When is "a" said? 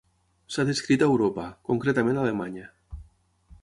1.07-1.11, 2.19-2.27